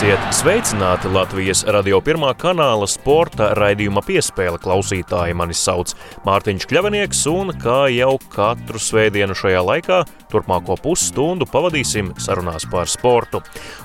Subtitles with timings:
[0.00, 5.34] Esiet sveicināti Latvijas radio pirmā kanāla sporta raidījuma piespēle klausītāji.
[5.36, 5.92] Mani sauc
[6.24, 10.00] Mārtiņš Kļavinieks, un kā jau katru svētdienu šajā laikā,
[10.32, 13.42] turpmāko pusstundu pavadīsim sarunās par sportu.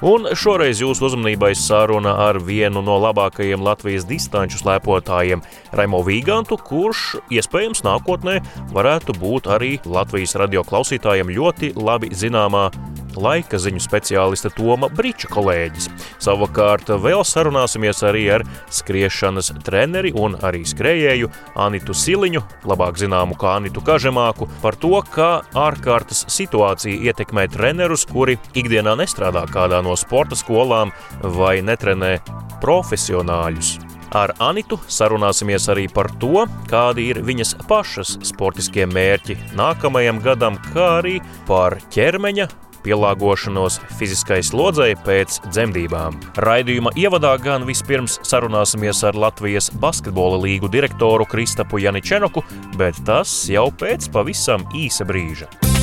[0.08, 5.44] Un šoreiz jūsu uzmanībai saruna ar vienu no labākajiem Latvijas distanču slēpotājiem,
[5.76, 8.40] Raimo Vīgantu, kurš iespējams nākotnē
[8.72, 12.70] varētu būt arī Latvijas radio klausītājiem ļoti labi zināmā
[13.16, 15.90] laika ziņu speciālista Toma Briča kolēģis.
[16.24, 21.32] Savukārt vēl sarunāsimies arī ar skriešanas treneri un arī skrējēju
[21.66, 28.38] Anitu Siliņu, labāk zināmu kā Anitu Kažemāku, par to, kā ārkārtas situācija ietekmē trenerus, kuri
[28.58, 32.18] ikdienā nestrādā kādā no sporta skolām vai netrenē
[32.64, 33.76] profesionāļus.
[34.16, 40.86] Ar Anitu sarunāsimies arī par to, kādi ir viņas pašas sportiskie mērķi nākamajam gadam, kā
[41.02, 41.18] arī
[41.50, 42.48] par ķermeņa
[42.86, 46.20] pielāgošanos fiziskai slodzei pēc dzemdībām.
[46.46, 52.46] Raidījuma ievadā gan vispirms sarunāsimies ar Latvijas basketbola līgu direktoru Kristapu Janičenoku,
[52.80, 55.75] bet tas jau pēc pavisam īsa brīža.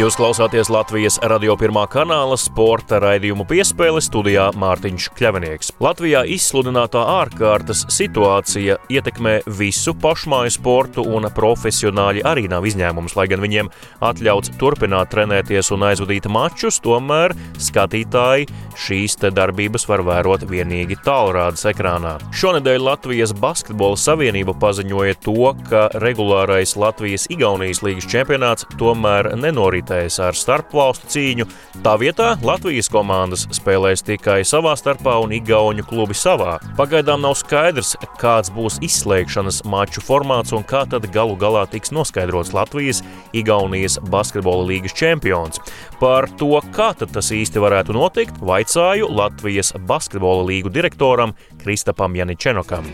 [0.00, 5.74] Jūs klausāties Latvijas radio pirmā kanāla sporta raidījumu piespēle studijā Mārtiņš Kļavinieks.
[5.84, 13.44] Latvijā izsludinātā ārkārtas situācija ietekmē visu pašmāju sportu un profesionāļi arī nav izņēmums, lai gan
[13.44, 13.68] viņiem
[14.08, 18.48] atļauts turpināt trenēties un aizvadīt mačus, tomēr skatītāji
[18.80, 22.14] šīs darbības var vērot vienīgi tālrādes ekrānā.
[22.32, 30.34] Šonedēļ Latvijas Basketbola Savienība paziņoja to, ka regulārais Latvijas-Igaunijas līgas čempionāts tomēr nenorit konkurēs ar
[30.34, 31.46] starpvalstu cīņu.
[31.82, 36.60] Tā vietā Latvijas komandas spēlēs tikai savā starpā un Igaunu klubi savā.
[36.76, 42.52] Pagaidām nav skaidrs, kāds būs izslēgšanas maču formāts un kā tad galu galā tiks noskaidrots
[42.54, 45.60] Latvijas-Igaunijas basketbola līgas čempions.
[46.00, 52.86] Par to, kā tas īsti varētu notikt, vaicāju Latvijas basketbola līgu direktoram Kristapam Janičenokam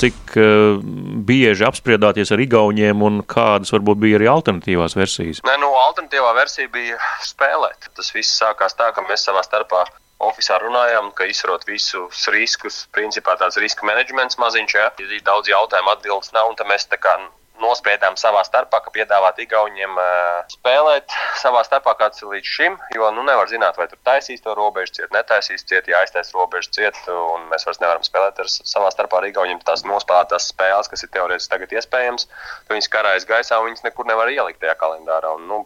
[0.00, 0.80] cik uh,
[1.26, 5.42] bieži apspriedāties ar igauniem un kādas varbūt bija arī alternatīvās versijas?
[5.46, 7.90] Nē, nu, alternatīvā versija bija spēlēt.
[7.96, 9.84] Tas viss sākās tā, ka mēs savā starpā
[10.26, 14.90] oficiālā runājām, ka izsverot visus riskus, principā tāds riska menedžments maziņš, ja
[15.24, 17.18] daudz jautājumu atbildes nav, un tad mēs tā kā
[17.62, 23.24] nospriedām savā starpā, ka piedāvāt Igauniem uh, spēlēt savā starpā kāds līdz šim, jo nu
[23.26, 27.48] nevar zināt, vai tur taisīs to robežu ciet, netaisīs ciet, ja aiztais robežu ciet, un
[27.50, 31.52] mēs vairs nevaram spēlēt ar savā starpā ar Igauniem tās nospēlētās spēles, kas ir teorētiski
[31.52, 32.28] tagad iespējams.
[32.70, 35.34] Viņas karājas gaisā, un viņas nekur nevar ielikt tajā kalendārā.
[35.36, 35.62] Un, nu,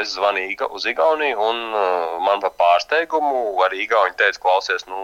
[0.00, 5.00] es zvanīju uz Igauniju, un uh, man par pārsteigumu arī Igauni teica, klausies, nu,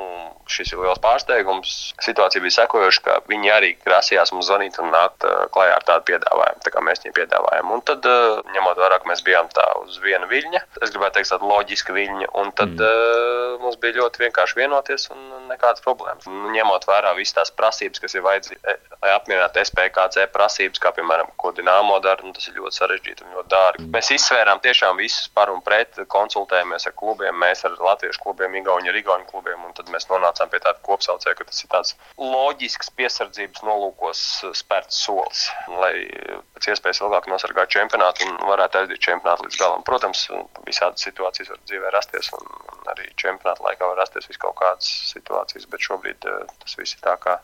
[0.50, 1.76] šis ir liels pārsteigums.
[2.02, 5.99] Situācija bija sekojoša, ka viņi arī grasījās mums zvanīt un nākt uh, klajā ar tādu
[6.00, 7.70] tādu piedāvājumu, tā kā mēs viņiem piedāvājam.
[7.74, 11.30] Un tad, eh, ņemot vērā, ka mēs bijām tā uz viena viļņa, es gribētu teikt,
[11.30, 12.80] tāda loģiska viļņa, un tad mm.
[12.80, 16.26] uh, mums bija ļoti vienkārši vienoties un nekādas problēmas.
[16.26, 21.30] Ņemot vērā visas tās prasības, kas ir vajadzīgas, e, lai apmierinātu SPKC prasības, kā piemēram,
[21.40, 23.84] ko Dienāmo dara, nu, tas ir ļoti sarežģīti un ļoti dārgi.
[23.84, 23.92] Mm.
[23.96, 28.92] Mēs izsvērām tiešām visus par un pret, konsultējāmies ar klubiem, mēs ar latviešu klubiem, Igauni
[28.92, 32.92] ar Igauni klubiem, un tad mēs nonācām pie tāda kopsaucēja, ka tas ir tāds loģisks
[32.98, 34.24] piesardzības nolūkos
[34.60, 35.46] spērts solis.
[35.80, 39.84] Lai lai pēc iespējas ilgāk nosargātu čempionātu un varētu aiziet čempionātu līdz galam.
[39.86, 40.26] Protams,
[40.66, 45.68] visādas situācijas var dzīvē rasties, un arī čempionāta laikā var rasties vis kaut kādas situācijas,
[45.70, 47.38] bet šobrīd eh, tas viss ir tā, kā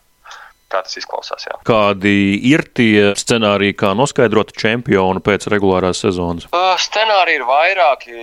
[0.72, 1.46] kā tas izklausās.
[1.48, 1.58] Jā.
[1.66, 2.14] Kādi
[2.50, 6.48] ir tie scenāriji, kā noskaidrot čempionu pēc regulārās sezonas?
[6.50, 8.16] Uh, scenāriji ir vairāki.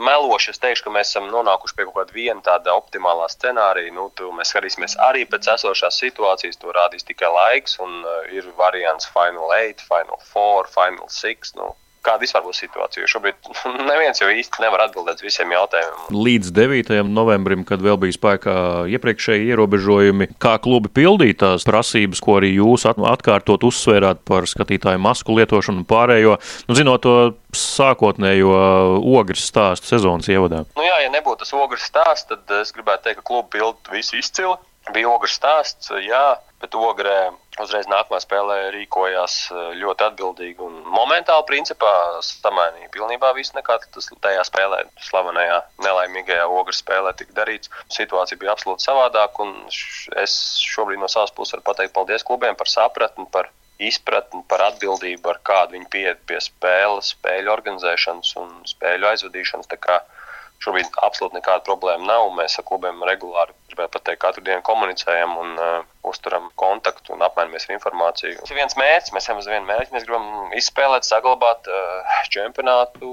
[0.00, 3.92] Meloši es teikšu, ka mēs esam nonākuši pie kaut kāda viena tāda optimālā scenārija.
[3.94, 4.08] Nu,
[4.38, 7.78] mēs skatīsimies arī pēc esošās situācijas, to rādīs tikai laiks.
[7.84, 11.56] Un, uh, ir variants Final 8, Final 4, Final 6.
[11.60, 11.74] Nu,
[12.04, 13.08] kāda vispār būs situācija.
[13.10, 13.50] Šobrīd
[13.90, 16.18] neviens jau īsti nevar atbildēt visiem jautājumiem.
[16.28, 16.92] Līdz 9.
[17.08, 18.56] novembrim, kad vēl bija spēkā
[18.94, 25.36] iepriekšēji ierobežojumi, kā klubi pildīja tās prasības, ko arī jūs atkārtot uzsvērāt par skatītāju masku
[25.38, 26.36] lietošanu un pārējo,
[26.68, 27.16] nu, zinot to
[27.54, 28.54] sākotnējo
[29.14, 30.64] ogres stāstu sezonas ievadā.
[30.76, 34.18] Nu jā, ja nebūtu tas ogres stāsts, tad es gribētu teikt, ka klubi pilda visu
[34.20, 34.56] izcili.
[34.92, 36.24] Bija ogres stāsts, jā,
[36.60, 37.30] bet ogrē
[37.62, 41.92] uzreiz nākamā spēlē rīkojās eh, ļoti atbildīgi un momentāli, principā,
[42.26, 47.70] samainīja pilnībā visu, nekā tas tajā spēlē, slavenajā nelaimīgajā ogres spēlē tika darīts.
[47.94, 49.54] Situācija bija absolūti savādāka, un
[50.22, 50.38] es
[50.74, 53.50] šobrīd no savas puses varu pateikt paldies klubiem par sapratni, par
[53.82, 59.70] izpratni, par atbildību, ar kādu viņi pieiet pie spēles, spēļu organizēšanas un spēļu aizvadīšanas
[60.62, 62.30] Šobrīd absolūti nekāda problēma nav.
[62.38, 65.74] Mēs ar klubiem regulāri, gribētu pateikt, katru dienu komunicējam un uh,
[66.08, 68.38] uzturam kontaktu un apmainamies ar informāciju.
[68.40, 69.92] Tas ir viens mērķis, mēs esam uz vienu mērķi.
[69.92, 73.10] Mēs gribam izspēlēt, saglabāt uh, čempionātu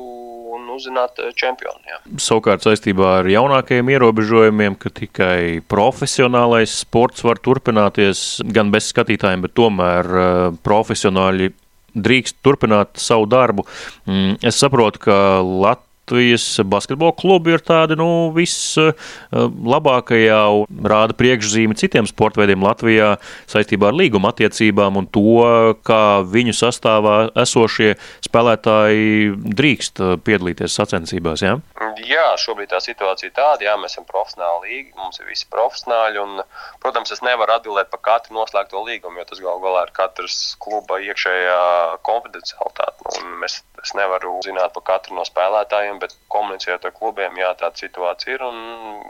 [0.56, 1.84] un uzzināt uh, čempionu.
[1.92, 2.00] Jā.
[2.24, 9.58] Savukārt saistībā ar jaunākajiem ierobežojumiem, ka tikai profesionālais sports var turpināties gan bez skatītājiem, bet
[9.60, 10.32] tomēr uh,
[10.64, 11.52] profesionāļi
[11.92, 13.68] drīkst turpināt savu darbu.
[14.08, 21.78] Mm, es saprotu, ka Latvija Latvijas basketbola klubi ir tādi nu, vislabākajā un rāda priekšzīmi
[21.80, 23.14] citiem sporta veidiem Latvijā
[23.48, 25.40] saistībā ar līguma attiecībām un to,
[25.88, 27.96] kā viņu sastāvā esošie
[28.28, 31.48] spēlētāji drīkst piedalīties sacensībās.
[31.48, 31.56] Ja?
[32.04, 36.20] Jā, šobrīd tā situācija ir tāda, jā, mēs esam profesionāli līga, mums ir visi profesionāļi.
[36.22, 36.42] Un,
[36.84, 41.00] protams, es nevaru atbildēt par katru noslēgto līgumu, jo tas galu galā ir katras kluba
[41.04, 41.62] iekšējā
[42.08, 43.24] konfidencialitāte.
[43.42, 48.38] Mēs, es nevaru zināt par katru no spēlētājiem, bet komunicējot ar klubiem, jā, tāda situācija
[48.38, 48.58] ir un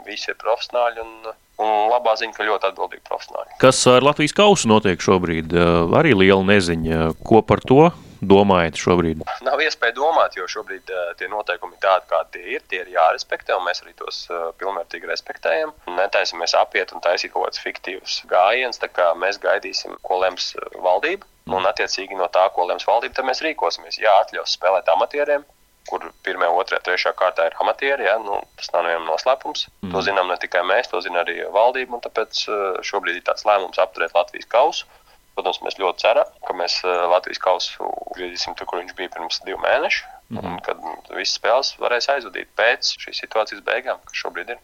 [0.08, 1.06] visi ir profesionāļi.
[1.06, 3.58] Un, Un labā ziņa, ka ļoti atbildīgi profesionāļi.
[3.60, 5.52] Kas ar Latvijas kausu notiek šobrīd?
[5.94, 7.12] Arī liela neziņa.
[7.28, 7.90] Ko par to
[8.22, 9.22] domājat šobrīd?
[9.46, 12.64] Nav iespēja domāt, jo šobrīd uh, tie noteikumi ir tādi, kādi tie ir.
[12.70, 15.74] Tie ir jārespektē, un mēs arī tos uh, pilnvērtīgi respektējam.
[15.98, 18.82] Netaisamies apiet un taisīt kaut kādus fiktīvus gājienus.
[19.22, 20.52] Mēs gaidīsim, ko lems
[20.82, 21.28] valdība.
[21.50, 23.98] Un, attiecīgi, no tā, ko lems valdība, tad mēs rīkosimies.
[23.98, 25.42] Jā, atļaus spēlēt amatieriem,
[25.88, 28.06] kur pirmā, otrā, trešā kārtā ir amatieri.
[28.08, 28.16] Ja?
[28.22, 29.68] Nu, tas nav nevienam noslēpums.
[29.82, 29.92] Mm.
[29.94, 32.00] To zinām ne tikai mēs, to zina arī valdība.
[32.06, 32.44] Tāpēc
[32.86, 34.88] šobrīd ir tāds lēmums apturēt Latvijas kausu.
[35.32, 39.62] Protams, mēs ļoti ceram, ka mēs Latvijas kausu griezīsim tur, kur viņš bija pirms diviem
[39.64, 40.18] mēnešiem.
[40.32, 40.52] Mm -hmm.
[40.52, 40.76] Un kad
[41.16, 44.60] visas spēles varēs aizvadīt pēc šīs situācijas beigām, kas šobrīd ir.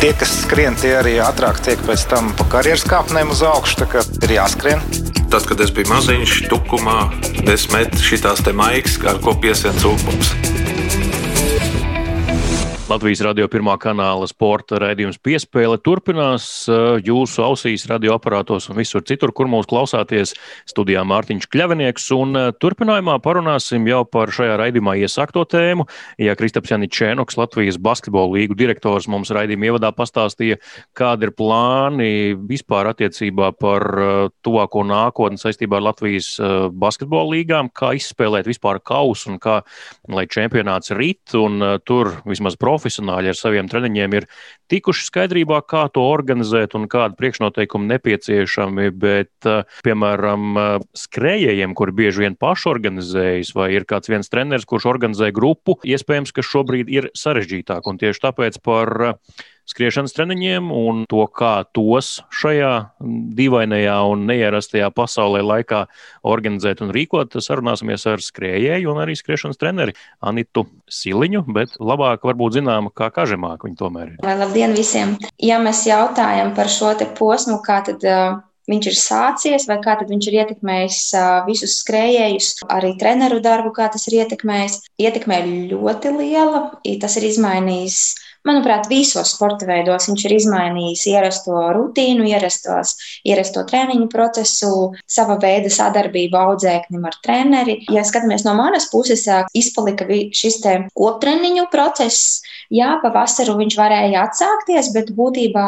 [0.00, 3.80] Tie, kas skrien, tie arī ātrāk tiek pēc tam pa karjeras kāpnēm uz augšu.
[3.84, 5.05] Tā kā ir jāskrien.
[5.30, 6.98] Tad, kad es biju maziņš, tukumā,
[7.50, 10.45] es metu šīs maigas, ar ko piesien cūkums.
[12.86, 19.32] Latvijas radio pirmā kanāla sporta raidījums piespēle turpinās uh, jūsu ausīs, radioaparātos un visur citur,
[19.34, 20.36] kur mūs klausāties.
[20.70, 25.88] Studijā Mārtiņš Kļavinieks un uh, turpinājumā parunāsim jau par šajā raidījumā iesākto tēmu.
[26.22, 30.60] Ja Kristaps Janičēnoks, Latvijas basketbola līgu direktors, mums raidījuma ievadā pastāstīja,
[30.94, 34.14] kādi ir plāni vispār attiecībā par uh,
[34.46, 36.30] tuvāko nākotni saistībā ar Latvijas
[36.70, 39.58] basketbola līgām, kā izspēlēt vispār kausu un kā,
[40.06, 44.28] lai čempionāts rit un tur vismaz profesionāli profesionāļi ar saviem treniņiem ir
[44.70, 48.90] tikuši skaidrībā, kā to organizēt un kādi priekšnoteikumi nepieciešami.
[48.96, 54.66] Bet, eh, piemēram, eh, skrējējiem, kuri bieži vien paši organizējas, vai ir kāds viens treneris,
[54.66, 57.82] kurš organizē grupu, iespējams, ka šobrīd ir sarežģītāk.
[57.86, 59.14] Un tieši tāpēc par eh,
[59.66, 62.72] skriešanas treniņiem un to, kā tos šajā
[63.38, 65.82] dīvainajā un neierastajā pasaulē laikā
[66.26, 72.60] organizēt un rīkot, sarunāsimies ar skrējēju un arī skriešanas treneri Anitu Siliņu, bet labāk varbūt
[72.60, 74.20] zināma kā kažemāk viņa tomēr ir.
[74.56, 75.10] Labdien visiem!
[75.44, 78.38] Ja mēs jautājam par šo posmu, kā tad uh,
[78.72, 81.00] viņš ir sācies, vai kā viņš ir ietekmējis
[81.44, 84.78] visus skrējējus, arī treneru darbu, kā tas ir ietekmējis.
[84.96, 85.42] Ietekmē
[85.74, 86.62] ļoti liela,
[87.02, 87.98] tas ir izmainījis
[88.46, 92.94] manuprāt, visos sporta veidos viņš ir izmainījis ierasto rutīnu, ierastos,
[93.26, 94.70] ierasto treniņu procesu,
[95.10, 97.78] sava veida sadarbību audzēknim ar treneri.
[97.92, 99.26] Ja skatāmies no manas puses,
[99.56, 100.60] izpalika šis
[100.96, 102.40] koptreniņu process.
[102.72, 105.66] Jā, pavasaru viņš varēja atsākties, bet būtībā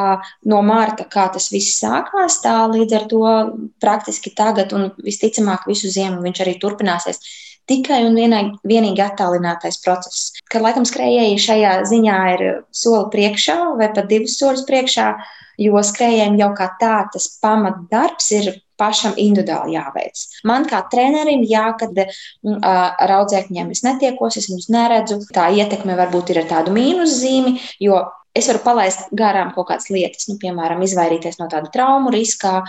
[0.50, 3.34] no mārta, kā tas viss sākās, tā līdz ar to
[3.82, 7.22] praktiski tagad un visticamāk visu ziemu viņš arī turpināsies
[7.68, 10.30] tikai un vienīgi, vienīgi attālinātais process.
[10.50, 15.10] Kad laikam skrejēji šajā ziņā ir soli priekšā vai pat divus soļus priekšā,
[15.58, 20.20] jo skrejējiem jau kā tā tas pamatdarbs ir pašam individuāli jāveic.
[20.46, 26.30] Man kā trenerim, jā, kad ar audzēkņiem es netiekos, es viņus neredzu, tā ietekme varbūt
[26.32, 27.98] ir ar tādu mīnuszīmi, jo
[28.38, 32.62] es varu palaist garām kaut kādas lietas, nu, piemēram, izvairīties no tāda traumu riska,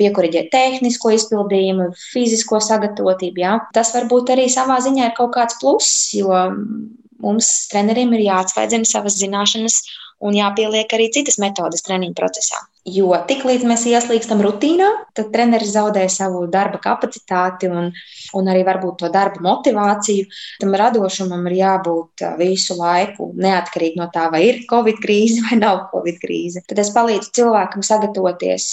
[0.00, 3.44] piekuriģēt tehnisko izpildījumu, fizisko sagatavotību.
[3.44, 3.56] Jā.
[3.76, 6.32] Tas varbūt arī savā ziņā ir kaut kāds pluss, jo
[7.22, 9.82] mums treneriem ir jāatsvaidzina savas zināšanas
[10.26, 12.60] un jāpieliek arī citas metodes treniņu procesā.
[12.86, 14.86] Jo tiklīdz mēs ieslīgstam rutīnā,
[15.18, 17.88] tad treneris zaudē savu darba kapacitāti un,
[18.38, 20.28] un arī varbūt to darba motivāciju.
[20.62, 25.88] Tam radošumam ir jābūt visu laiku, neatkarīgi no tā, vai ir Covid krīze vai nav
[25.90, 26.62] Covid krīze.
[26.70, 28.68] Tad es palīdzu cilvēkam sagatavoties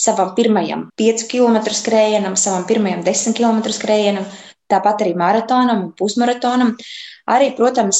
[0.00, 4.24] savam pirmajam 5 km skrējienam, savam pirmajam 10 km skrējienam,
[4.70, 6.76] tāpat arī maratonam un pusmaratonam.
[7.30, 7.98] Arī, protams,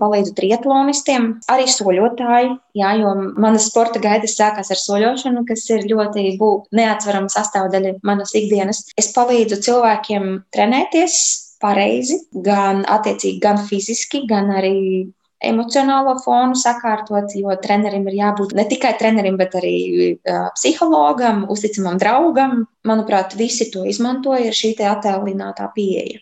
[0.00, 6.32] palīdzu triatlonistiem, arī soļotāji, jā, jo manas sporta gaitas sākās ar soļošanu, kas ir ļoti
[6.74, 8.82] neatsverama sastāvdaļa manas ikdienas.
[8.98, 11.20] Es palīdzu cilvēkiem trenēties,
[11.62, 14.74] pareizi, gan attiecīgi, gan fiziski, gan arī
[15.44, 19.76] emocionālo fonu sakārtot, jo trenerim ir jābūt ne tikai trenerim, bet arī
[20.16, 22.64] uh, psihologam, uzticamam draugam.
[22.88, 26.18] Manuprāt, visi to izmantoja, ir šī attēlinātā pieeja.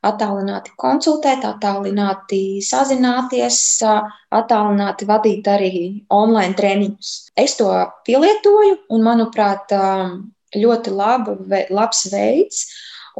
[0.00, 3.58] Attālināti konsultēt, attālināti sazināties,
[4.32, 5.72] attālināti vadīt arī
[6.08, 7.10] online treniņus.
[7.36, 7.68] Es to
[8.08, 9.74] pielietoju, un manuprāt,
[10.56, 11.36] ļoti labu,
[11.68, 12.64] labs veids,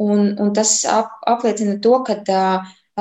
[0.01, 2.17] un, un tas ap, apliecina to, ka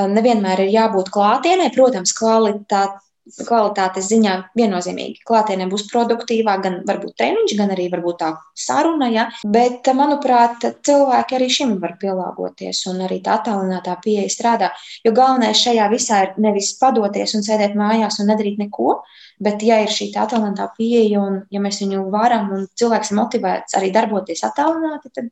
[0.01, 3.01] Nevienmēr ir jābūt klātienē, protams, kvalitāte.
[3.31, 9.11] Kvalitātes ziņā viennozīmīgi klātienē būs produktīvāk, gan varbūt treniņš, gan arī varbūt tā saruna.
[9.13, 9.27] Ja?
[9.45, 14.73] Bet, manuprāt, cilvēki arī šim var pielāgoties, un arī tā attālinātā pieeja strādā.
[15.07, 18.99] Jo galvenais šajā visā ir nevis padoties un sēdēt mājās un nedarīt neko,
[19.45, 23.79] bet, ja ir šī attālinātā pieeja, un ja mēs viņu varam, un cilvēks ir motivēts
[23.79, 25.31] arī darboties attālināti, tad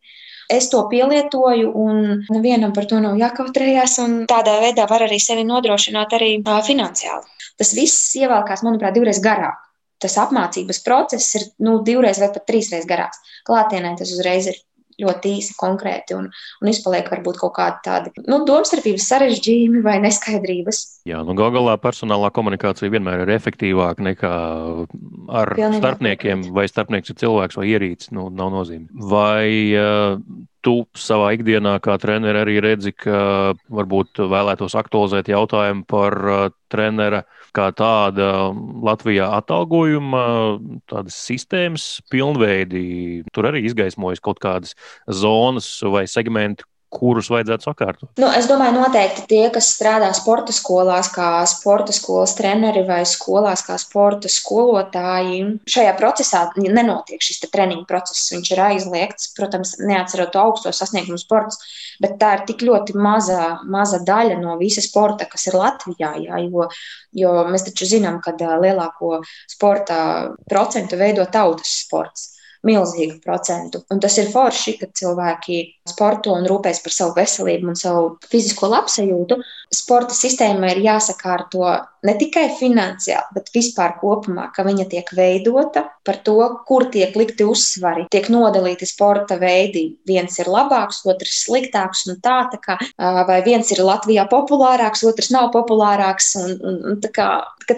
[0.49, 3.99] Es to pielietoju, un nevienam par to nav jākautrējās.
[4.31, 6.31] Tādā veidā var arī sevi nodrošināt arī
[6.67, 7.27] finansiāli.
[7.61, 9.61] Tas viss ievēlkās, manuprāt, divreiz garāk.
[10.01, 13.21] Tas apmācības process ir nu, divreiz vai pat trīsreiz garāks.
[13.49, 14.61] Klātienē tas uzreiz ir
[15.03, 16.29] ļoti īsi, konkrēti, un,
[16.63, 20.83] un izpaliek varbūt kaut kādi tādi nu, domstarpības sarežģījumi vai neskaidrības.
[21.09, 24.35] Jā, nu gal galā personālā komunikācija vienmēr ir efektīvāka nekā
[25.41, 25.81] ar Pilnībā.
[25.81, 28.89] starpniekiem, vai starpnieks ir cilvēks vai ierīcis, nu, nav nozīme.
[29.09, 30.19] Vai uh,
[30.65, 37.25] tu savā ikdienā, kā treneris, arī redzi, ka varbūt vēlētos aktualizēt jautājumu par uh, trenera
[37.59, 38.31] kā tāda
[38.87, 40.25] Latvijā atalgojuma
[40.91, 43.25] tādas sistēmas pilnveidi.
[43.35, 44.77] Tur arī izgaismojas kaut kādas
[45.11, 48.11] zonas vai segmenti, kurus vajadzētu sakārtot?
[48.21, 53.63] Nu, es domāju, noteikti tie, kas strādā sporta skolās, kā sporta skolas treneri vai skolās,
[53.67, 58.31] kā sporta skolotāji, šajā procesā nenotiek šis treniņu process.
[58.33, 61.61] Viņš ir aizliegts, protams, neatcerot to augsto sasniegumu sports,
[62.03, 66.15] bet tā ir tik ļoti maza, maza daļa no visa sporta, kas ir Latvijā.
[66.25, 66.71] Jā, jo,
[67.21, 70.01] jo mēs taču zinām, ka lielāko sporta
[70.49, 73.83] procentu veido tautas sports milzīgu procentu.
[73.93, 78.71] Un tas ir forši, ka cilvēki sporto un rūpēs par savu veselību un savu fizisko
[78.73, 79.39] labsajūtu.
[79.75, 81.65] Sporta sistēma ir jāsakārto
[82.07, 86.37] ne tikai finansiāli, bet vispār kopumā, ka viņa tiek veidota par to,
[86.69, 89.85] kur tiek likti uzsvari, tiek nodalīti sporta veidi.
[90.09, 92.79] Viens ir labāks, otrs sliktāks, un tā, tā kā,
[93.29, 96.33] vai viens ir Latvijā populārāks, otrs nav populārāks.
[96.41, 97.29] Un, un, un tā, kā,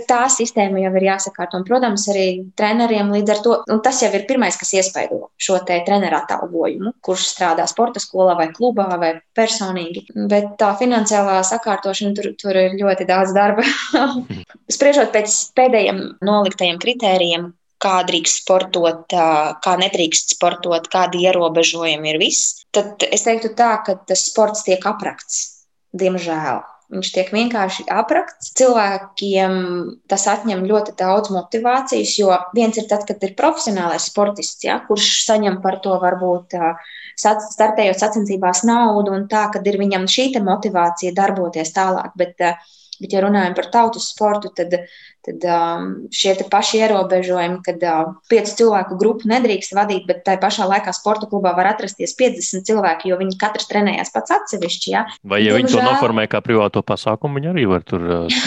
[0.09, 1.59] tā sistēma jau ir jāsakārto.
[1.59, 2.27] Un, protams, arī
[2.59, 7.67] treneriem līdz ar to tas jau ir pirmais, kas iespaido šo treneru atalgojumu, kurš strādā
[7.71, 10.07] sporta skolā vai klubā vai personīgi.
[10.31, 13.67] Bet tā finansiālā sakārtošana tur, tur ir ļoti daudz darba.
[14.71, 17.51] Spriežot pēc pēdējiem noliktajiem kritērijiem,
[17.81, 19.15] kā drīkst sportot,
[19.65, 24.85] kā nedrīkst sportot, kādi ierobežojumi ir viss, tad es teiktu tā, ka tas sports tiek
[24.87, 25.41] aprakts,
[25.97, 26.61] diemžēl.
[26.91, 28.49] Viņš tiek vienkārši aprakts.
[28.59, 29.53] Cilvēkiem
[30.11, 35.07] tas atņem ļoti daudz motivācijas, jo viens ir tad, kad ir profesionālais sportists, ja, kurš
[35.29, 36.59] saņem par to varbūt
[37.21, 42.11] startējot sacensībās naudu un tā, kad ir viņam šī motivācija darboties tālāk.
[42.19, 42.59] Bet, uh,
[43.01, 44.75] Bet, ja runājam par tautas sportu, tad,
[45.25, 50.67] tad um, šie paši ierobežojumi, kad uh, piecu cilvēku grupu nedrīkst vadīt, bet tajā pašā
[50.69, 54.93] laikā sporta klubā var atrasties 50 cilvēki, jo viņi katrs trenējās pats atsevišķi.
[54.93, 55.07] Ja?
[55.25, 58.41] Vai, ja viņi to noformē kā privāto pasākumu, viņi arī var tur uh,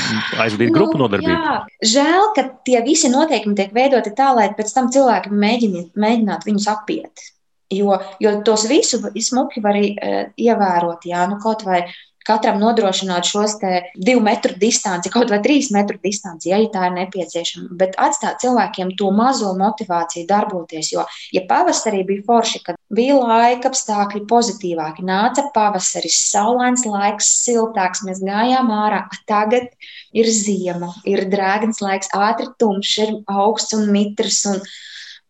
[0.46, 1.34] aizvadīt nu, grupu nodarbību?
[1.34, 1.60] Jā,
[1.96, 6.74] žēl, ka tie visi noteikumi tiek veidoti tā, lai pēc tam cilvēki mēģina, mēģinātu viņus
[6.78, 7.30] apiet.
[7.74, 11.88] Jo, jo tos visus smuki var uh, ievērot, jā, nu kaut vai
[12.28, 13.56] katram nodrošināt šos
[13.96, 17.76] divu metru distanci, kaut vai trīs metru distanci, ja tā ir nepieciešama.
[17.80, 20.94] Bet atstāt cilvēkiem to mazo motivāciju darboties.
[20.96, 28.04] Jo, ja pavasarī bija forši, kad bija laika apstākļi pozitīvāki, nāca pavasaris, saulains laiks, siltāks,
[28.08, 29.04] mēs gājām ārā.
[29.30, 29.70] Tagad
[30.16, 34.44] ir ziema, ir drēgns laiks, ātri tumšs, ir augsts un mitrs.
[34.50, 34.62] Un,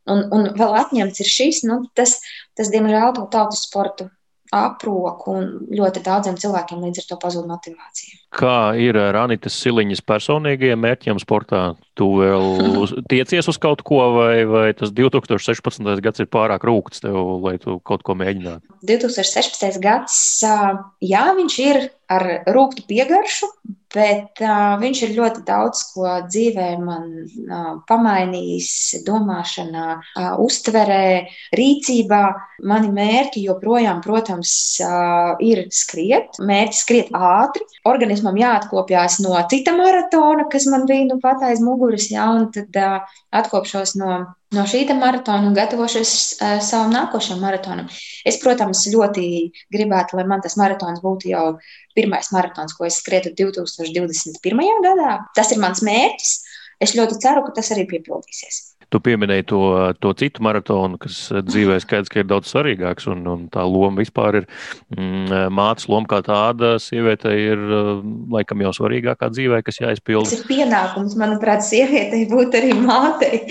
[0.10, 2.20] un, un vēl atņemts ir šis, nu, tas,
[2.58, 4.10] tas diemžēl, to tautas sportu
[4.54, 8.20] aproku, un ļoti daudziem cilvēkiem līdz ar to pazūd motivācija.
[8.34, 11.64] Kā ir ar Anitas Siliņas personīgajiem mērķiem sportā?
[11.98, 12.46] Tu vēl
[12.82, 15.90] uz, tiecies uz kaut ko, vai, vai tas 2016.
[16.06, 18.78] gads ir pārāk rūkts tev, lai tu kaut ko mēģinātu?
[18.90, 19.82] 2016.
[19.84, 20.18] gads,
[21.02, 23.50] jā, viņš ir ar rūktu piegaršu,
[23.94, 28.70] bet uh, viņš ir ļoti daudz ko dzīvē man uh, pamainījis,
[29.06, 32.24] domāšanā, uh, uztverē, rīcībā.
[32.70, 37.68] Mani mērķi joprojām, protams, uh, ir skriet, mērķi skriet ātri.
[37.90, 42.74] Organismam jāatkopjas no cita maratona, kas man bija nu pat aiz muguras, ja, un tad
[42.80, 47.90] uh, atkopšos no no šī maratona un gatavošos uh, savam nākošajam maratonam.
[48.26, 49.26] Es, protams, ļoti
[49.74, 51.46] gribētu, lai man tas maratons būtu jau
[51.98, 54.64] pirmais maratons, ko es skrietu 2021.
[54.86, 55.18] gadā.
[55.36, 56.36] Tas ir mans mērķis.
[56.84, 58.73] Es ļoti ceru, ka tas arī piepildīsies.
[58.92, 59.62] Tu pieminēji to,
[60.04, 64.42] to citu maratonu, kas dzīvē skaidrs, ka ir daudz svarīgāks, un, un tā loma vispār
[64.42, 64.48] ir
[64.96, 66.76] mm, mātes loma kā tāda.
[66.84, 67.64] Sievietei ir
[68.34, 70.28] laikam jau svarīgākā dzīvē, kas jāizpild.
[70.30, 73.44] Tas ir pienākums, manuprāt, sievietei būt arī mātei.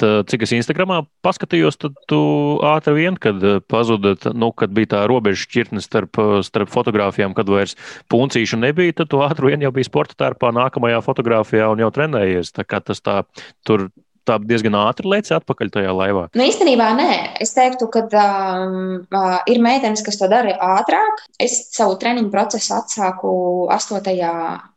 [0.00, 2.20] Tā, cik es Instagramā paskatījos, tad tu
[2.66, 7.76] ātri vien, kad pazuda, nu, kad bija tā robeža šķirtne starp, starp fotografijām, kad vairs
[8.12, 12.54] puncīšu nebija, tad tu ātri vien jau biji sporta tērpā nākamajā fotografijā un jau trenējies.
[12.56, 13.22] Tā kā tas tā
[13.66, 13.88] tur
[14.30, 16.24] tā diezgan ātri leci atpakaļ tajā laivā?
[16.38, 17.10] Nu, īstenībā nē.
[17.42, 21.24] Es teiktu, ka um, uh, ir meitenes, kas to dara ātrāk.
[21.42, 23.34] Es savu treniņu procesu atsāku
[23.74, 24.00] 8.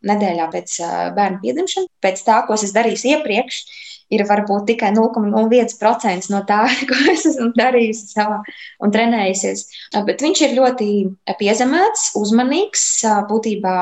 [0.10, 1.92] nedēļā pēc uh, bērna piedzimšanas.
[2.04, 3.60] Pēc tā, ko es darīju iepriekš,
[4.14, 8.42] ir varbūt tikai 0,01% no tā, ko es esmu darījusi savā
[8.84, 9.68] un trenējusies.
[9.94, 10.90] Uh, bet viņš ir ļoti
[11.40, 12.90] piezemēts, uzmanīgs,
[13.30, 13.78] būtībā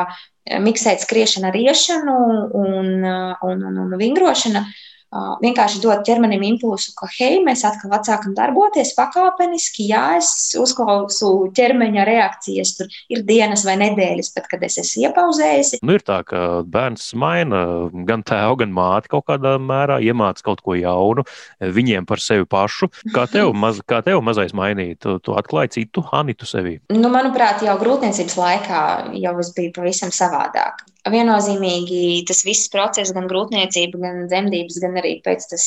[0.61, 2.15] miksēt skriešanu ar iešanu
[2.57, 3.03] un,
[3.45, 4.63] un, un, un vingrošanu
[5.11, 12.05] vienkārši dot ķermenim impulsu, ka, hei, mēs atkal sākam darboties pakāpeniski, jā, es uzklausu ķermeņa
[12.07, 15.73] reakcijas, tur ir dienas vai nedēļas, bet kad es esmu iepauzējis.
[15.83, 17.63] Nu, ir tā, ka bērns maina
[18.07, 21.25] gan tēvu, gan māti kaut kādā mērā, iemāca kaut ko jaunu
[21.59, 22.91] viņiem par sevi pašu.
[23.15, 24.99] Kā tev, maz, kā tev mazais mainīja?
[25.01, 26.77] Tu, tu atklāji citu Hanitu sevi?
[26.93, 28.81] Nu, manuprāt, jau grūtniecības laikā
[29.19, 35.15] jau es biju pavisam savādāk viennozīmīgi tas viss process, gan grūtniecība, gan dzemdības, gan arī
[35.25, 35.65] pēc tas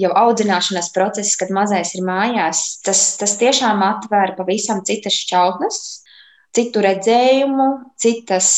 [0.00, 5.80] jau audzināšanās process, kad mazais ir mājās, tas, tas tiešām atver pavisam citas šķautnes,
[6.56, 7.68] citu redzējumu,
[8.00, 8.50] citas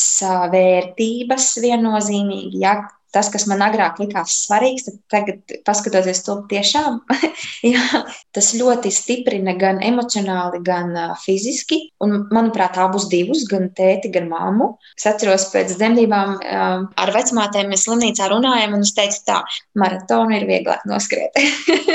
[0.53, 2.63] vērtības viennozīmīgi.
[2.63, 2.77] Ja,
[3.13, 6.99] tas, kas man agrāk likās svarīgs, tagad, paskatoties to tiešām,
[7.73, 8.01] jā,
[8.35, 11.79] tas ļoti stiprina gan emocionāli, gan uh, fiziski.
[12.03, 14.73] Un, manuprāt, abus divus, gan tēti, gan māmu.
[14.97, 19.41] Es atceros pēc dzemdībām uh, ar vecmātēm mēs slimnīcā runājam, un es teicu tā,
[19.79, 21.37] maratonu ir vieglāk noskriet.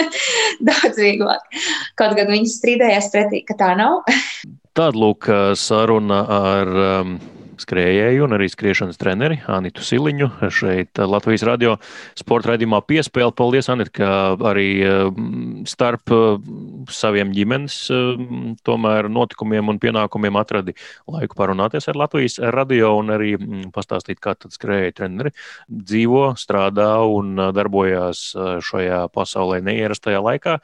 [0.68, 1.58] Daudz vieglāk.
[1.98, 4.04] Kaut gan viņi strīdējās pretī, ka tā nav.
[4.78, 5.26] Tāda lūk
[5.58, 7.16] saruna ar um,
[7.62, 11.76] skrējēju un arī skriešanas treneri Anitu Siliņu šeit Latvijas radio
[12.18, 13.34] sporta raidījumā piespēle.
[13.36, 14.10] Paldies, Anita, ka
[14.50, 20.74] arī mm, starp mm, saviem ģimenes mm, tomēr notikumiem un pienākumiem atradi
[21.10, 23.34] laiku parunāties ar Latvijas radio un arī
[23.74, 25.32] pastāstīt, kā tad skrēja treneri
[25.68, 28.24] dzīvo, strādā un darbojās
[28.68, 30.58] šajā pasaulē neierastajā laikā.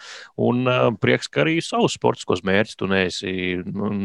[0.44, 0.68] Un
[1.00, 3.34] prieks, ka arī savus sportiskos mērķus tu neesi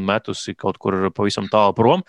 [0.10, 2.06] metusi kaut kur pavisam tālu prom.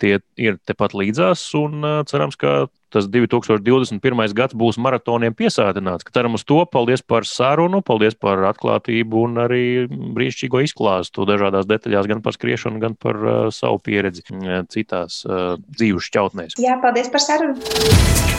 [0.00, 2.66] Tie tie ir tepat līdzās, un cerams, ka
[2.96, 4.34] tas 2021.
[4.36, 6.06] gads būs maratoniem piesātināts.
[6.16, 6.62] Ceram uz to.
[6.72, 12.80] Paldies par sarunu, paldies par atklātību un arī brīnišķīgo izklāstu dažādās detaļās, gan par skriešanu,
[12.82, 14.24] gan par uh, savu pieredzi
[14.72, 16.56] citās uh, dzīves šķautnēs.
[16.62, 17.60] Jā, paldies par sarunu.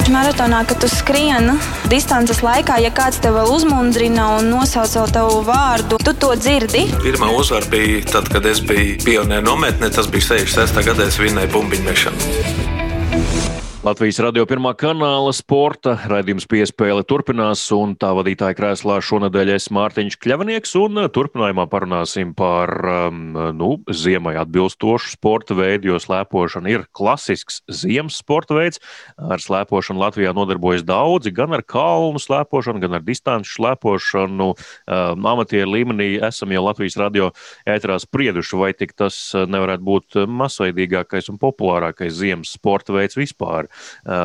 [0.07, 1.57] Maratonā, kad tu skrieni
[1.91, 6.85] distances laikā, ja kāds tev uzmundrina un nosauc tavu vārdu, tu to dzirdi.
[7.03, 9.91] Pirmā uzvara bija tad, kad es biju pionieru nometnē.
[9.91, 10.81] Tas bija 66.
[10.87, 13.56] gadā, es vinnēju bumbiņu mešanu.
[13.87, 20.17] Latvijas radio pirmā kanāla sporta raidījums piespēle turpinās, un tā vadītāja krēslā šonadēļ es Mārtiņš
[20.19, 22.73] Kļavnieks, un turpinājumā parunāsim par,
[23.07, 23.21] um,
[23.55, 28.81] nu, ziemai atbilstošu sporta veidu, jo slēpošana ir klasisks ziemas sporta veids.
[29.15, 34.49] Ar slēpošanu Latvijā nodarbojas daudzi, gan ar kalnu slēpošanu, gan ar distanču slēpošanu.
[34.51, 37.31] Um, amatieru līmenī esam jau Latvijas radio
[37.63, 43.71] ēterā sprieduši, vai tik tas nevarētu būt masveidīgākais un populārākais ziemas sporta veids vispār.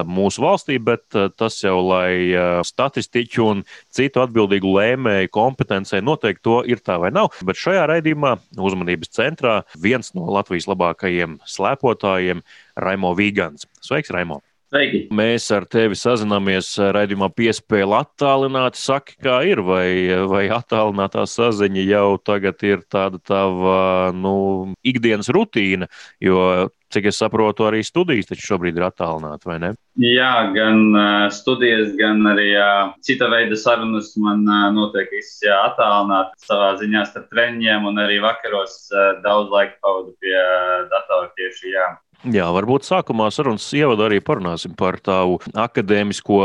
[0.08, 1.04] Mūsu valstī, bet
[1.38, 7.32] tas jau, lai statistiķu un citu atbildīgu lēmēju kompetencē noteikti to ir tā vai nav.
[7.46, 12.42] Bet šajā raidījumā uzmanības centrā viens no Latvijas labākajiem slēpotājiem-
[12.86, 13.68] Raimo Vīgans.
[13.80, 14.42] Sveiks, Raimo!
[14.72, 15.02] Sveiki.
[15.12, 18.80] Mēs ar tevi sazināmies raidījumā piespēle attālināti.
[18.80, 19.84] Saki, kā ir, vai,
[20.30, 23.74] vai attālinātā saziņa jau tagad ir tāda tava
[24.16, 25.90] nu, ikdienas rutīna,
[26.24, 29.70] jo cik es saprotu, arī studijas taču šobrīd ir attālināti, vai ne?
[30.00, 36.48] Jā, gan uh, studijas, gan arī uh, cita veida sarunas man uh, notiek visas attālināti
[36.48, 41.76] savā ziņā starp treniņiem, un arī vakaros uh, daudz laika pavadu pie uh, datora tieši
[41.76, 41.90] jā.
[42.30, 46.38] Jā, varbūt sākumā sarunas ievadu arī parunāsim par tavu akadēmisko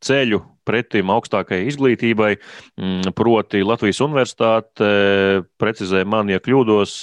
[0.00, 2.30] ceļu pretim augstākajai izglītībai.
[2.80, 4.88] Mm, proti, Latvijas universitāte
[5.60, 6.96] precizē man, ja kļūdos,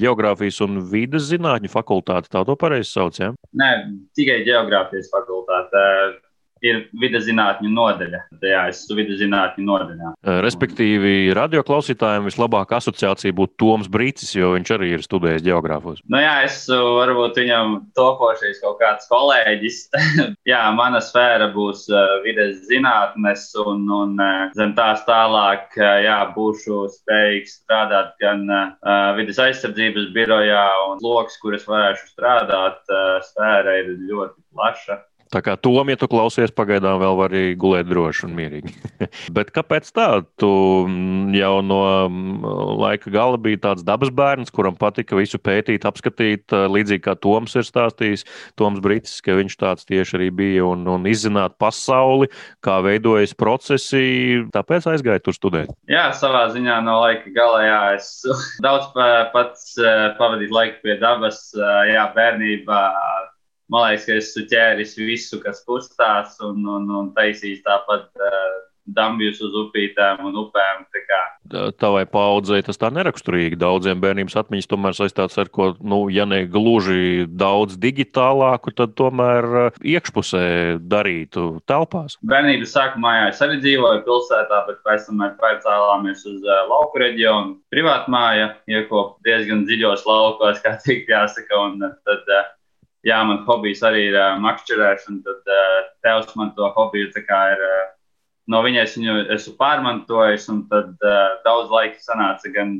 [0.00, 2.32] geogrāfijas un vidas zinātņu fakultāte.
[2.32, 3.30] Tā to pareizi sauc, ja?
[3.54, 3.70] Nē,
[4.18, 5.84] tikai geogrāfijas fakultāte.
[6.64, 8.20] Ir videzinātņu nodaļa.
[8.44, 10.12] Jā, es esmu videzinātņu nodaļā.
[10.44, 16.00] Respektīvi, radioklausītājiem vislabākā asociācija būtu Toms Brīsis, jo viņš arī ir studējis geogrāfos.
[16.08, 19.80] Nu, jā, es varbūt viņam topošais kaut kāds kolēģis.
[20.52, 21.86] jā, mana sfēra būs
[22.24, 24.16] vides zinātnes, un, un
[24.56, 31.66] zem tās tālāk jā, būšu spējīgs strādāt gan uh, vidas aizsardzības birojā, un lokus, kuras
[31.68, 35.02] varēšu strādāt, uh, sfēra ir ļoti plaša.
[35.32, 38.74] Tā kā tom, ja tu klausies, pagaidām vēl vari gulēt droši un mierīgi.
[39.36, 40.08] Bet kāpēc tā?
[40.40, 40.50] Tu
[40.86, 42.44] mm, jau no mm,
[42.82, 47.66] laika gala biji tāds dabas bērns, kuram patika visu pētīt, apskatīt, līdzīgi kā Toms ir
[47.66, 48.26] stāstījis.
[48.60, 52.30] Toms Brīsis, ka viņš tāds tieši arī bija un, un izzināt pasauli,
[52.64, 54.44] kā veidojas procesi.
[54.54, 55.74] Tāpēc aizgāju tur studēt.
[55.90, 58.10] Jā, savā ziņā no laika gala, jā, es
[58.64, 58.92] daudz
[59.34, 59.72] pats
[60.20, 61.46] pavadīju laiku pie dabas,
[61.90, 62.82] jā, bērnībā
[63.72, 69.40] man liekas, ka esmu ķēris visu, kas kustās, un, un, un taisījis tāpat uh, dambjus
[69.44, 70.84] uz upītēm un upēm.
[71.78, 73.58] Tavai paudzei tas tā neraksturīgi.
[73.60, 79.76] Daudziem bērnības atmiņas tomēr saistīts ar ko, nu, ja ne gluži daudz digitālāku, tad tomēr
[79.84, 80.44] iekšpusē
[80.80, 82.16] darītu telpās.
[82.26, 87.04] Bērnības sākumā jā, es arī dzīvoju pilsētā, bet pēc tam mēs pārcēlāmies uz uh, lauku
[87.04, 87.58] reģionu.
[87.74, 91.60] Privātā māja iekop diezgan dziļos laukos, kā teikt, jāsaka.
[91.68, 92.34] Un, tad,
[93.06, 97.66] jā, man hobijs arī ir uh, makšķerēšana, tad uh, tevs man to hobiju ir.
[97.68, 97.84] Uh,
[98.52, 102.78] no viņas viņu esmu pārmantojis, un tad uh, daudz laika sanāca gan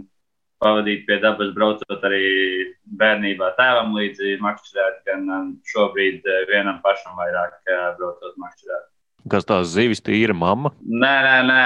[0.65, 2.25] pavadīt pie dabas, braucot arī
[3.01, 8.94] bērnībā tēvam līdzi makšķerēt, gan um, šobrīd uh, vienam pašam vairāk uh, braucot makšķerēt.
[9.33, 10.75] Kas tās zivis tīra mamma?
[10.85, 11.63] Nē, nē, nē.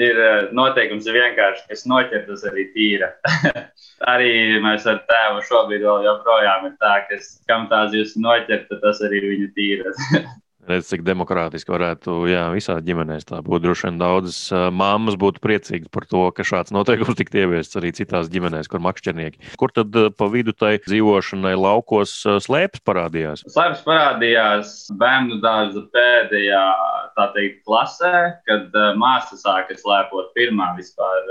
[0.00, 0.20] Ir
[0.56, 3.10] noteikums ir vienkārši, kas noķer, tas arī tīra.
[4.14, 4.32] arī
[4.64, 9.20] mēs ar tēvu šobrīd vēl joprojām ir tā, ka kam tā zivs noķer, tas arī
[9.26, 9.92] viņu tīra.
[10.62, 13.64] Redz, cik demokrātiski varētu jā, visā ģimenēs tā būt.
[13.64, 14.36] Droši vien daudzas
[14.70, 19.56] mammas būtu priecīgas par to, ka šāds noteikums tiktu ieviests arī citās ģimenēs, kur makšķernieki.
[19.58, 22.14] Kur tad pa vidu tai dzīvošanai laukos
[22.46, 23.42] slēpes parādījās?
[23.50, 26.62] Slēpes parādījās bērnu dārza pēdējā,
[27.34, 28.14] teikt, klasē,
[28.46, 31.26] kad māsa sāka slēpot pirmā vispār.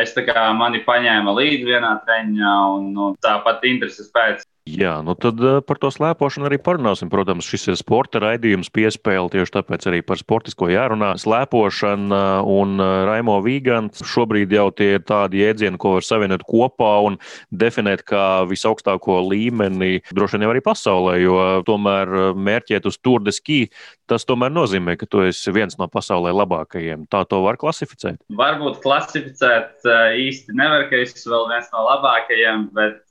[0.00, 5.12] Es tā kā mani paņēma līdzi vienā treniņā, un nu, tāpat intereses pēc Jā, nu
[5.12, 7.10] tad eh, par to slēpošanu arī parunāsim.
[7.12, 11.10] Protams, šis ir sporta raidījums, piespēle, tieši tāpēc arī par sportisko jārunā.
[11.20, 16.94] Slēpošana un eh, Raimo Vīgants šobrīd jau tie ir tādi jēdzieni, ko var savienot kopā
[17.04, 17.18] un
[17.52, 21.36] definēt kā visaugstāko līmeni, droši vien jau arī pasaulē, jo
[21.68, 23.66] tomēr eh, mērķēt uz Tour de Ski,
[24.08, 27.04] tas tomēr nozīmē, ka tu esi viens no pasaulē labākajiem.
[27.12, 28.22] Tā to var klasificēt.
[28.32, 33.02] Varbūt klasificēt īsti nevar, ka es esmu vēl viens no labākajiem, bet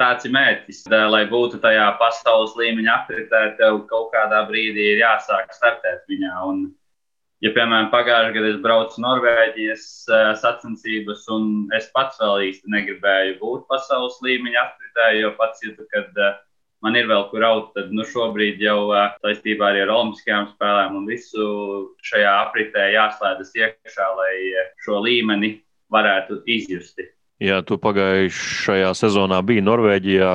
[0.00, 0.84] tāds ir mērķis.
[1.12, 6.34] Lai būtu tajā pasaules līmeņa apritē, tev kaut kādā brīdī ir jāsāk startēt viņā.
[6.48, 6.62] Un,
[7.44, 13.40] ja, piemēram, pagājušajā gadā es braucu Norvēģijas uh, sacensības, un es pats vēl īsti negribēju
[13.42, 16.36] būt pasaules līmeņa apritē, jo pats jūtu, ka uh,
[16.84, 21.08] man ir vēl kur aut, tad nu, šobrīd jau uh, saistībā ar Olimpiskajām spēlēm un
[21.10, 21.50] visu
[22.08, 24.36] šajā apritē jāslēdzas iekšā, lai
[24.86, 25.58] šo līmeni
[25.92, 27.08] varētu izjusti.
[27.40, 30.32] Jā, tu pagājušajā sezonā biji Norvēģijā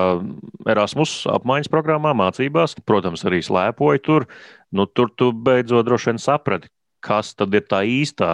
[0.74, 2.74] Erasmus apmaiņas programmā, mācībās.
[2.82, 4.26] Protams, arī slēpoji tur.
[4.74, 6.72] Nu, tur tu beidzot droši vien saprati,
[7.06, 8.32] kas tad ir tā īstā,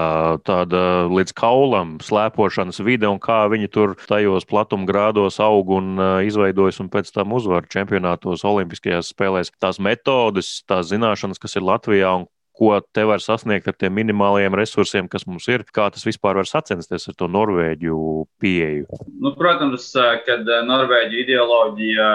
[0.48, 0.82] tāda
[1.12, 7.12] līdz kaulam slēpošanas vide un kā viņi tur tajos platumgrādos aug un izveidojas un pēc
[7.12, 9.52] tam uzvar čempionātos, Olimpiskajās spēlēs.
[9.60, 14.56] Tās metodes, tās zināšanas, kas ir Latvijā un ko te var sasniegt ar tiem minimālajiem
[14.58, 18.00] resursiem, kas mums ir, kā tas vispār var sacensties ar to Norvēģu
[18.42, 19.00] pieeju?
[19.24, 19.88] Nu, protams,
[20.28, 22.10] kad Norvēģija ideoloģija,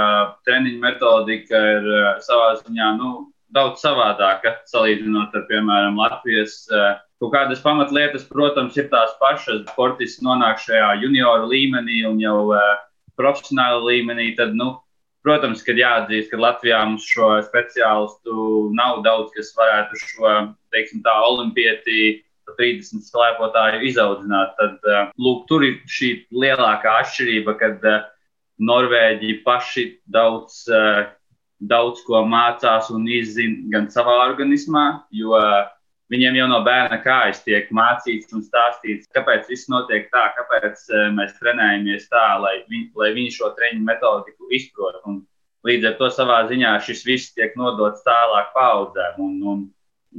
[0.47, 1.91] treniņa metodika ir
[2.27, 3.15] savā ziņā nu,
[3.57, 6.65] daudz savādāka salīdzinot ar, piemēram, Latvijas.
[7.17, 9.63] Kaut kādas pamatlietas, protams, ir tās pašas.
[9.71, 12.51] Sportists nonāk šajā junioru līmenī un jau
[13.17, 14.75] profesionāla līmenī, tad, nu,
[15.27, 20.35] Protams, ka jāatzīst, ka Latvijā mums šo speciālistu nav daudz, kas varētu šo,
[20.71, 22.21] teiksim, tā olimpieti
[22.55, 24.55] 30 slēpotāju izaudzināt.
[24.61, 28.05] Tad, eh, lūk, tur ir šī lielākā atšķirība, kad eh,
[28.63, 31.09] Norvēģi paši daudz, eh,
[31.59, 35.35] daudz ko mācās un izzina gan savā organismā, jo
[36.13, 41.09] Viņiem jau no bērna kājas tiek mācīts un stāstīts, kāpēc viss notiek tā, kāpēc uh,
[41.17, 45.01] mēs trenējamies tā, lai, viņ, lai viņi šo treniņu metodiku izprot.
[45.11, 45.25] Un
[45.67, 49.19] līdz ar to savā ziņā šis viss tiek nodots tālāk paudzēm.
[49.27, 49.67] Un, un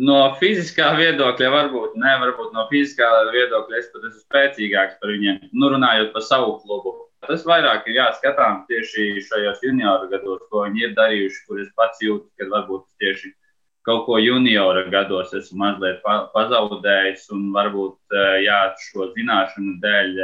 [0.10, 5.42] no fiziskā viedokļa varbūt ne, varbūt no fiziskā viedokļa es pat esmu spēcīgāks par viņiem.
[5.54, 6.98] Nu, runājot par savu klubu.
[7.28, 12.04] Tas vairāk ir jāskatām tieši šajos junioru gados, ko viņi ir darījuši, kur es pats
[12.04, 13.32] jūtu, ka varbūt tieši
[13.88, 16.04] kaut ko juniora gados esmu mazliet
[16.36, 20.20] pazaudējis, un varbūt jā, šo zināšanu dēļ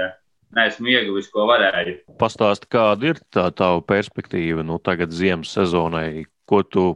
[0.54, 2.02] neesmu ieguvis, ko varēju.
[2.21, 6.26] Pastāsti, kāda ir tā tava perspektīva nu, tagad ziemas sezonai?
[6.49, 6.91] Ko tu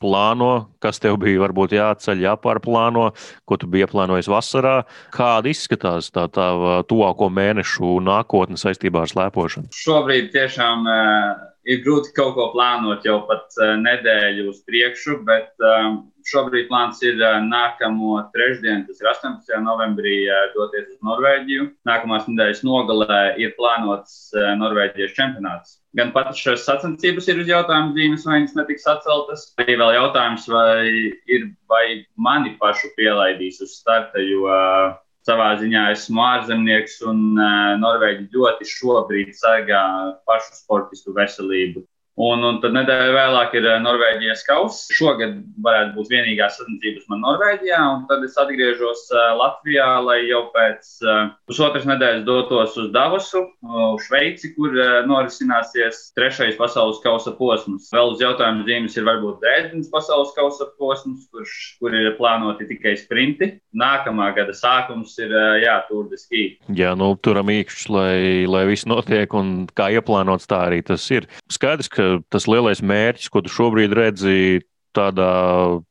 [0.00, 3.10] plāno, kas tev bija varbūt jāceļ, jāpārplāno,
[3.48, 4.74] ko tu biji ieplānojis vasarā.
[5.14, 6.48] Kāda izskatās tā tā
[6.88, 9.70] tuvāko mēnešu nākotne saistībā ar slēpošanu?
[9.76, 15.50] Šobrīd tiešām uh, ir grūti kaut ko plānot jau pat uh, nedēļu uz priekšu, bet
[15.64, 15.98] um,
[16.30, 19.52] šobrīd plāns ir uh, nākamo trešdienu, tas ir 18.
[19.64, 20.14] novembrī,
[20.54, 21.68] doties uz Norvēģiju.
[21.88, 25.76] Nākamās nedēļas nogalē ir plānots Norvēģijas čempionāts.
[25.98, 29.48] Gan pat šīs sacensības ir uz jautājumu zīmes, vai viņas netiks atceltas.
[29.58, 30.86] Arī vēl jautājums, vai,
[31.26, 34.92] ir, vai mani pašu pielaidīs uz starta, jo uh,
[35.28, 39.82] savā ziņā esmu ārzemnieks un uh, Norvēģi ļoti šobrīd sargā
[40.28, 41.84] pašu sportistu veselību.
[42.20, 44.92] Un, un tad nedēļa vēlāk ir eh, Norvēģijas kausa.
[44.92, 50.42] Šogad varētu būt vienīgā sacensības man Norvēģijā, un tad es atgriežos uh, Latvijā, lai jau
[50.52, 54.76] pēc uh, pusotras nedēļas dotos uz Davosu, uh, Šveici, kur
[55.08, 57.88] norisināsies trešais pasaules kausa posms.
[57.94, 62.96] Vēl uz jautājumu zīmes ir varbūt Dresdenes pasaules kausa posms, kurš, kur ir plānoti tikai
[63.00, 63.52] sprinti.
[63.76, 66.44] Nākamā gada sākums ir jā, Tour de Ski.
[66.76, 68.14] Jā, nu, turam īkšķis, lai,
[68.50, 71.28] lai viss notiek, un kā ieplānots, tā arī tas ir.
[71.52, 74.60] Skaidrs, ka tas lielais mērķis, ko tu šobrīd redzi,
[74.96, 75.30] tādā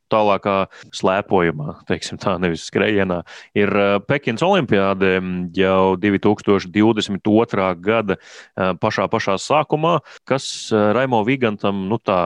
[0.09, 0.55] tālākā
[0.95, 3.19] slēpojumā, teiksim tā, nevis skrejienā,
[3.57, 5.11] ir uh, Pekinas Olimpiāde
[5.55, 7.67] jau 2022.
[7.85, 12.19] gada uh, pašā, pašā sākumā, kas uh, Raimo Vigantam, nu tā,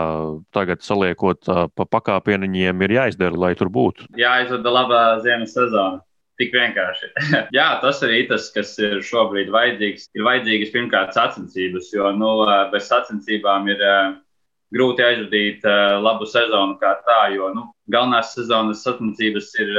[0.56, 1.44] tagad saliekot
[1.76, 4.08] pa pakāpieniņiem, ir jāizdara, lai tur būtu.
[4.20, 6.02] Jāizvada labā ziemas sezona.
[6.42, 7.12] Tik vienkārši.
[7.58, 10.10] Jā, tas arī tas, kas ir šobrīd vajadzīgs.
[10.18, 12.36] Ir vajadzīgas pirmkārt sacensības, jo nu,
[12.74, 13.84] bez sacensībām ir
[14.74, 15.66] grūti aizvadīt
[16.02, 17.20] labu sezonu kā tā.
[17.36, 19.70] Jo nu, galvenās sezonas sacensības ir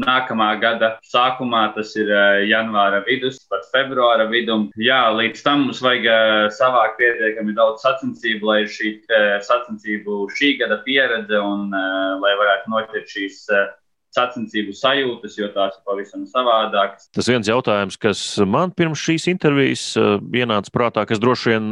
[0.00, 2.08] nākamā gada sākumā, tas ir
[2.48, 4.70] janvāra vidus, pat februāra vidum.
[4.80, 8.94] Jā, līdz tam mums vajag savākt pietiekami daudz sacensību, lai šī
[9.44, 11.68] sacensību šī gada pieredze un
[12.24, 13.44] lai varētu notikt šīs
[14.14, 17.10] sacensību sajūtas, jo tās ir pavisam savādākas.
[17.14, 21.70] Tas viens jautājums, kas man pirms šīs intervijas uh, ienāca prātā, kas droši vien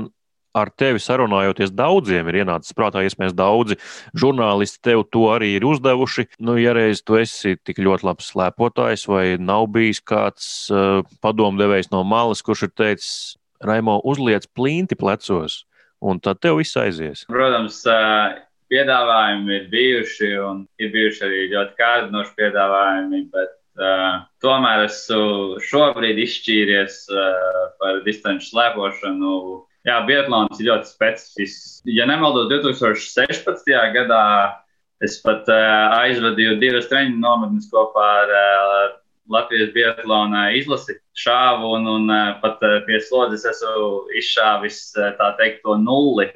[0.56, 3.78] ar tevi sarunājoties daudziem ir ienācis prātā, iespējams, daudzi
[4.18, 6.28] žurnālisti tev to arī ir uzdevuši.
[6.42, 11.92] Nu, ja reiz tu esi tik ļoti labs slēpotājs, vai nav bijis kāds uh, padomdevējs
[11.94, 13.12] no malas, kurš ir teicis,
[13.58, 15.64] Raimo, uzliec plinti plecos,
[15.98, 17.24] un tad tev viss aizies?
[17.26, 18.36] Protams, uh,
[18.72, 26.20] piedāvājumi ir bijuši, un ir bijuši arī ļoti kārdinoši piedāvājumi, bet uh, tomēr esmu šobrīd
[26.24, 29.34] izšķīries uh, par distanču slēpošanu.
[29.88, 31.82] Jā, Bietlāns ir ļoti specifisks.
[31.88, 33.68] Ja nemaldos, 2016.
[33.94, 34.24] gadā
[35.04, 38.96] es pat uh, aizvadīju divas treniņu nometnes kopā ar uh,
[39.32, 45.32] Latvijas Bietlāna izlasi šāvu, un, un uh, pat uh, pie slodzes esmu izšāvis uh, tā
[45.40, 46.28] teikt to nulli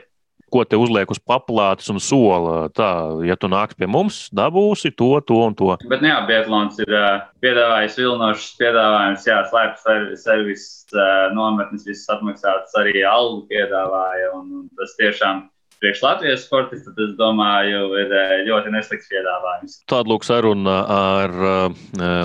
[0.52, 2.66] ko te uzliek uz paplātes un sola.
[2.76, 2.90] Tā,
[3.26, 5.70] ja tu nāks pie mums, dabūsi to, to un to.
[5.90, 9.86] Bet, jā, Bietlāns ir uh, piedāvājis vilnošs piedāvājums, jā, slēpts
[10.24, 14.32] servis, uh, nometnes, viss atmaksāts, arī algu piedāvāja.
[14.38, 15.46] Un, un tas tiešām
[15.82, 19.76] priekš Latvijas sportista, tas, domāju, ir eh, ļoti neslikts piedāvājums.
[19.90, 21.80] Tāda lūk saruna ar eh,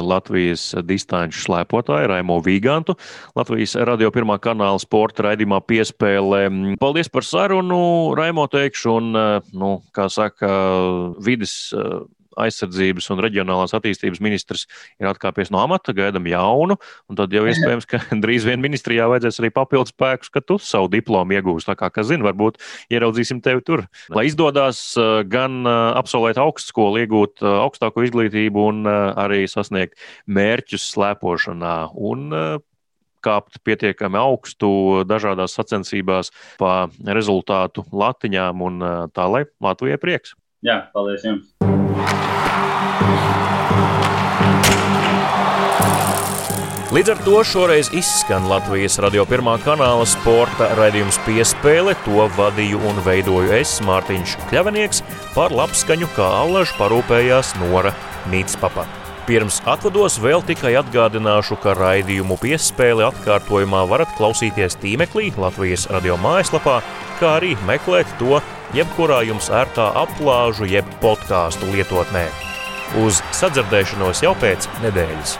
[0.06, 2.98] Latvijas distanču slēpotāju Raimo Vīgantu,
[3.38, 6.44] Latvijas radio pirmā kanāla sporta raidījumā piespēlē.
[6.82, 7.82] Paldies par sarunu,
[8.18, 10.54] Raimo teikšu, un, eh, nu, kā saka,
[11.26, 11.58] vidas
[12.44, 14.66] aizsardzības un reģionālās attīstības ministrs
[15.02, 16.78] ir atkāpies no amata, gaidām jaunu,
[17.10, 20.92] un tad jau iespējams, ka drīz vien ministrijā vajadzēs arī papildus spēkus, ka tu savu
[20.94, 21.70] diplomu iegūsi.
[21.70, 22.62] Tā kā, kas zina, varbūt
[22.94, 23.86] ieraudzīsim tevi tur.
[24.14, 29.98] Lai izdodas uh, gan uh, absolvēt augstskolu, iegūt uh, augstāko izglītību un arī sasniegt
[30.30, 31.76] mērķus slēpošanā.
[31.96, 32.34] Un,
[33.26, 34.70] kāpt pietiekami augstu
[35.10, 40.38] dažādās sacensībās pa rezultātu latiņām, un tā lai Latvijai prieks.
[40.66, 41.57] Jā, paldies jums!
[46.98, 51.94] Līdz ar to šoreiz izskan Latvijas radio pirmā kanāla sporta raidījums piespēle.
[52.08, 55.04] To vadīju un veidoju es, Mārtiņš Kļavinieks,
[55.36, 57.94] par labskaņu kā allažu parūpējās Nora
[58.32, 58.88] Nītspapa.
[59.28, 66.78] Pirms atvados vēl tikai atgādināšu, ka raidījumu piespēli atkārtojumā varat klausīties tīmeklī Latvijas radio mājaslapā,
[67.20, 68.40] kā arī meklēt to
[68.78, 72.24] jebkurā jums ērtā aplāžu jeb podkāstu lietotnē.
[73.04, 75.38] Uz sadzirdēšanos jau pēc nedēļas!